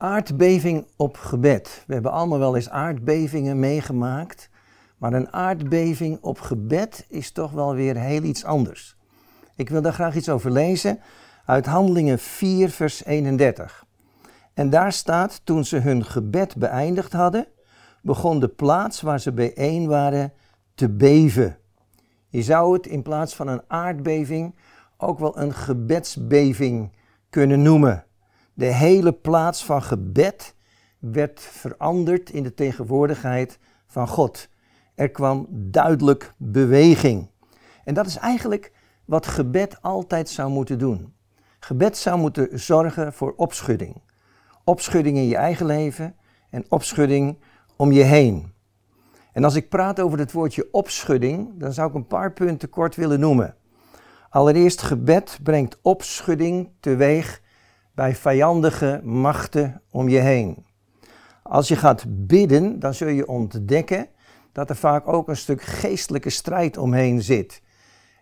Aardbeving 0.00 0.86
op 0.96 1.16
gebed. 1.16 1.84
We 1.86 1.92
hebben 1.92 2.12
allemaal 2.12 2.38
wel 2.38 2.56
eens 2.56 2.70
aardbevingen 2.70 3.58
meegemaakt. 3.58 4.50
Maar 4.98 5.12
een 5.12 5.32
aardbeving 5.32 6.18
op 6.20 6.40
gebed 6.40 7.06
is 7.08 7.30
toch 7.30 7.52
wel 7.52 7.74
weer 7.74 7.96
heel 7.96 8.22
iets 8.22 8.44
anders. 8.44 8.96
Ik 9.56 9.68
wil 9.68 9.82
daar 9.82 9.92
graag 9.92 10.14
iets 10.14 10.28
over 10.28 10.50
lezen 10.50 11.00
uit 11.44 11.66
Handelingen 11.66 12.18
4, 12.18 12.70
vers 12.70 13.04
31. 13.04 13.84
En 14.54 14.70
daar 14.70 14.92
staat: 14.92 15.40
Toen 15.44 15.64
ze 15.64 15.76
hun 15.76 16.04
gebed 16.04 16.56
beëindigd 16.56 17.12
hadden, 17.12 17.46
begon 18.02 18.40
de 18.40 18.48
plaats 18.48 19.00
waar 19.00 19.20
ze 19.20 19.32
bijeen 19.32 19.86
waren 19.86 20.32
te 20.74 20.88
beven. 20.88 21.58
Je 22.28 22.42
zou 22.42 22.72
het 22.72 22.86
in 22.86 23.02
plaats 23.02 23.34
van 23.34 23.48
een 23.48 23.62
aardbeving 23.66 24.54
ook 24.96 25.18
wel 25.18 25.38
een 25.38 25.54
gebedsbeving 25.54 26.92
kunnen 27.30 27.62
noemen. 27.62 28.06
De 28.58 28.66
hele 28.66 29.12
plaats 29.12 29.64
van 29.64 29.82
gebed 29.82 30.54
werd 30.98 31.40
veranderd 31.40 32.30
in 32.30 32.42
de 32.42 32.54
tegenwoordigheid 32.54 33.58
van 33.86 34.08
God. 34.08 34.48
Er 34.94 35.10
kwam 35.10 35.46
duidelijk 35.50 36.34
beweging. 36.36 37.30
En 37.84 37.94
dat 37.94 38.06
is 38.06 38.16
eigenlijk 38.16 38.72
wat 39.04 39.26
gebed 39.26 39.82
altijd 39.82 40.28
zou 40.28 40.50
moeten 40.50 40.78
doen. 40.78 41.14
Gebed 41.60 41.96
zou 41.96 42.18
moeten 42.18 42.60
zorgen 42.60 43.12
voor 43.12 43.34
opschudding. 43.36 44.02
Opschudding 44.64 45.16
in 45.16 45.28
je 45.28 45.36
eigen 45.36 45.66
leven 45.66 46.16
en 46.50 46.64
opschudding 46.68 47.38
om 47.76 47.92
je 47.92 48.02
heen. 48.02 48.52
En 49.32 49.44
als 49.44 49.54
ik 49.54 49.68
praat 49.68 50.00
over 50.00 50.18
het 50.18 50.32
woordje 50.32 50.68
opschudding, 50.70 51.50
dan 51.54 51.72
zou 51.72 51.88
ik 51.88 51.94
een 51.94 52.06
paar 52.06 52.32
punten 52.32 52.68
kort 52.68 52.96
willen 52.96 53.20
noemen. 53.20 53.54
Allereerst, 54.30 54.82
gebed 54.82 55.38
brengt 55.42 55.78
opschudding 55.82 56.70
teweeg 56.80 57.46
bij 57.98 58.14
vijandige 58.14 59.00
machten 59.04 59.82
om 59.90 60.08
je 60.08 60.18
heen. 60.18 60.66
Als 61.42 61.68
je 61.68 61.76
gaat 61.76 62.04
bidden, 62.26 62.78
dan 62.78 62.94
zul 62.94 63.08
je 63.08 63.28
ontdekken 63.28 64.08
dat 64.52 64.70
er 64.70 64.76
vaak 64.76 65.08
ook 65.08 65.28
een 65.28 65.36
stuk 65.36 65.62
geestelijke 65.62 66.30
strijd 66.30 66.76
omheen 66.76 67.22
zit. 67.22 67.62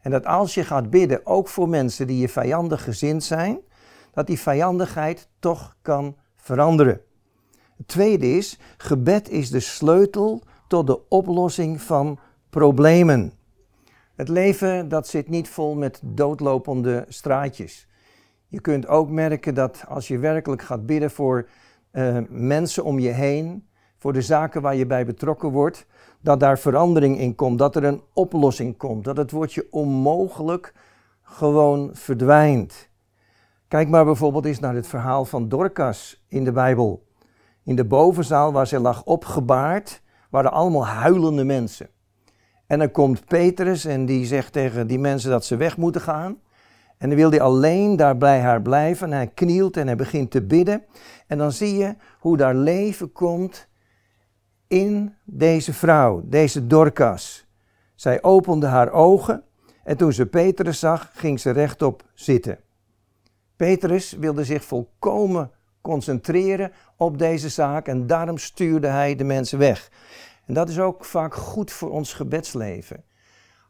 En 0.00 0.10
dat 0.10 0.26
als 0.26 0.54
je 0.54 0.64
gaat 0.64 0.90
bidden, 0.90 1.26
ook 1.26 1.48
voor 1.48 1.68
mensen 1.68 2.06
die 2.06 2.18
je 2.18 2.28
vijandig 2.28 2.84
gezind 2.84 3.24
zijn, 3.24 3.58
dat 4.12 4.26
die 4.26 4.40
vijandigheid 4.40 5.28
toch 5.38 5.76
kan 5.82 6.16
veranderen. 6.36 7.00
Het 7.76 7.88
tweede 7.88 8.36
is, 8.36 8.58
gebed 8.76 9.28
is 9.30 9.50
de 9.50 9.60
sleutel 9.60 10.42
tot 10.68 10.86
de 10.86 11.08
oplossing 11.08 11.82
van 11.82 12.18
problemen. 12.50 13.32
Het 14.14 14.28
leven 14.28 14.88
dat 14.88 15.08
zit 15.08 15.28
niet 15.28 15.48
vol 15.48 15.74
met 15.74 16.00
doodlopende 16.02 17.04
straatjes. 17.08 17.88
Je 18.54 18.60
kunt 18.60 18.86
ook 18.86 19.10
merken 19.10 19.54
dat 19.54 19.84
als 19.88 20.08
je 20.08 20.18
werkelijk 20.18 20.62
gaat 20.62 20.86
bidden 20.86 21.10
voor 21.10 21.48
uh, 21.92 22.18
mensen 22.28 22.84
om 22.84 22.98
je 22.98 23.08
heen, 23.08 23.68
voor 23.98 24.12
de 24.12 24.22
zaken 24.22 24.62
waar 24.62 24.74
je 24.74 24.86
bij 24.86 25.04
betrokken 25.06 25.50
wordt, 25.50 25.86
dat 26.20 26.40
daar 26.40 26.58
verandering 26.58 27.18
in 27.18 27.34
komt, 27.34 27.58
dat 27.58 27.76
er 27.76 27.84
een 27.84 28.02
oplossing 28.12 28.76
komt, 28.76 29.04
dat 29.04 29.16
het 29.16 29.30
woordje 29.30 29.66
onmogelijk 29.70 30.74
gewoon 31.22 31.90
verdwijnt. 31.92 32.88
Kijk 33.68 33.88
maar 33.88 34.04
bijvoorbeeld 34.04 34.44
eens 34.44 34.60
naar 34.60 34.74
het 34.74 34.86
verhaal 34.86 35.24
van 35.24 35.48
Dorcas 35.48 36.24
in 36.28 36.44
de 36.44 36.52
Bijbel. 36.52 37.06
In 37.64 37.76
de 37.76 37.84
bovenzaal 37.84 38.52
waar 38.52 38.66
ze 38.66 38.80
lag 38.80 39.04
opgebaard, 39.04 40.02
waren 40.30 40.52
allemaal 40.52 40.86
huilende 40.86 41.44
mensen. 41.44 41.88
En 42.66 42.78
dan 42.78 42.90
komt 42.90 43.24
Petrus 43.24 43.84
en 43.84 44.06
die 44.06 44.26
zegt 44.26 44.52
tegen 44.52 44.86
die 44.86 44.98
mensen 44.98 45.30
dat 45.30 45.44
ze 45.44 45.56
weg 45.56 45.76
moeten 45.76 46.00
gaan. 46.00 46.38
En 47.04 47.10
dan 47.10 47.18
wil 47.18 47.30
hij 47.30 47.40
alleen 47.40 47.96
daar 47.96 48.18
bij 48.18 48.40
haar 48.40 48.62
blijven. 48.62 49.06
En 49.06 49.16
hij 49.16 49.26
knielt 49.26 49.76
en 49.76 49.86
hij 49.86 49.96
begint 49.96 50.30
te 50.30 50.42
bidden. 50.42 50.84
En 51.26 51.38
dan 51.38 51.52
zie 51.52 51.76
je 51.76 51.94
hoe 52.18 52.36
daar 52.36 52.54
leven 52.54 53.12
komt 53.12 53.68
in 54.66 55.14
deze 55.24 55.72
vrouw, 55.72 56.22
deze 56.24 56.66
Dorcas. 56.66 57.46
Zij 57.94 58.22
opende 58.22 58.66
haar 58.66 58.92
ogen 58.92 59.42
en 59.82 59.96
toen 59.96 60.12
ze 60.12 60.26
Petrus 60.26 60.78
zag, 60.78 61.10
ging 61.14 61.40
ze 61.40 61.50
rechtop 61.50 62.02
zitten. 62.14 62.58
Petrus 63.56 64.12
wilde 64.12 64.44
zich 64.44 64.64
volkomen 64.64 65.50
concentreren 65.80 66.72
op 66.96 67.18
deze 67.18 67.48
zaak 67.48 67.86
en 67.86 68.06
daarom 68.06 68.38
stuurde 68.38 68.86
hij 68.86 69.16
de 69.16 69.24
mensen 69.24 69.58
weg. 69.58 69.90
En 70.46 70.54
dat 70.54 70.68
is 70.68 70.78
ook 70.78 71.04
vaak 71.04 71.34
goed 71.34 71.72
voor 71.72 71.90
ons 71.90 72.12
gebedsleven. 72.12 73.04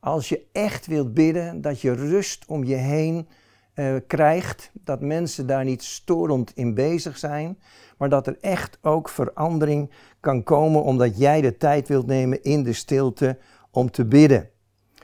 Als 0.00 0.28
je 0.28 0.46
echt 0.52 0.86
wilt 0.86 1.14
bidden, 1.14 1.60
dat 1.60 1.80
je 1.80 1.92
rust 1.92 2.44
om 2.46 2.64
je 2.64 2.74
heen 2.74 3.28
uh, 3.74 3.96
krijgt, 4.06 4.70
dat 4.72 5.00
mensen 5.00 5.46
daar 5.46 5.64
niet 5.64 5.82
storend 5.82 6.52
in 6.54 6.74
bezig 6.74 7.18
zijn, 7.18 7.58
maar 7.98 8.08
dat 8.08 8.26
er 8.26 8.38
echt 8.40 8.78
ook 8.82 9.08
verandering 9.08 9.90
kan 10.20 10.42
komen 10.42 10.82
omdat 10.82 11.18
jij 11.18 11.40
de 11.40 11.56
tijd 11.56 11.88
wilt 11.88 12.06
nemen 12.06 12.42
in 12.42 12.62
de 12.62 12.72
stilte 12.72 13.38
om 13.70 13.90
te 13.90 14.04
bidden. 14.04 14.50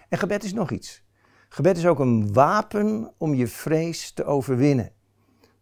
En 0.09 0.19
gebed 0.19 0.45
is 0.45 0.53
nog 0.53 0.71
iets. 0.71 1.05
Gebed 1.49 1.77
is 1.77 1.87
ook 1.87 1.99
een 1.99 2.33
wapen 2.33 3.13
om 3.19 3.35
je 3.35 3.47
vrees 3.47 4.13
te 4.13 4.25
overwinnen. 4.25 4.93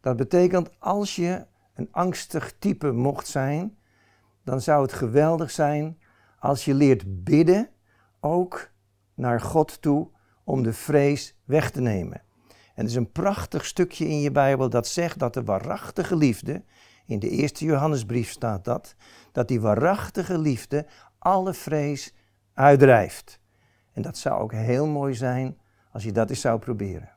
Dat 0.01 0.16
betekent 0.16 0.71
als 0.78 1.16
je 1.16 1.47
een 1.75 1.89
angstig 1.91 2.55
type 2.59 2.93
mocht 2.93 3.27
zijn, 3.27 3.77
dan 4.45 4.61
zou 4.61 4.83
het 4.83 4.93
geweldig 4.93 5.51
zijn 5.51 5.99
als 6.39 6.65
je 6.65 6.75
leert 6.75 7.25
bidden, 7.25 7.69
ook 8.21 8.72
naar 9.14 9.41
God 9.41 9.82
toe, 9.82 10.08
om 10.44 10.62
de 10.62 10.72
vrees 10.72 11.36
weg 11.44 11.70
te 11.70 11.80
nemen. 11.80 12.22
En 12.48 12.82
er 12.82 12.91
is 12.91 12.94
een 12.94 13.12
prachtig 13.12 13.64
stukje 13.64 14.08
in 14.08 14.20
je 14.20 14.30
Bijbel 14.30 14.70
dat 14.70 14.86
zegt 14.86 15.19
dat 15.19 15.34
de 15.34 15.44
waarachtige 15.44 16.16
liefde, 16.16 16.64
in 17.06 17.19
de 17.19 17.28
eerste 17.28 17.64
Johannesbrief 17.64 18.30
staat 18.30 18.64
dat, 18.64 18.94
dat 19.32 19.48
die 19.48 19.60
waarachtige 19.60 20.38
liefde 20.38 20.86
alle 21.19 21.54
vrees 21.54 22.14
uitdrijft. 22.54 23.41
En 23.92 24.03
dat 24.03 24.16
zou 24.16 24.41
ook 24.41 24.53
heel 24.53 24.86
mooi 24.86 25.14
zijn 25.14 25.58
als 25.92 26.03
je 26.03 26.12
dat 26.12 26.30
eens 26.30 26.41
zou 26.41 26.58
proberen. 26.58 27.13